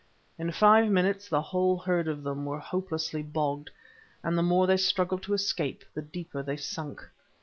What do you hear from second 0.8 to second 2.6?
minutes the whole herd of them were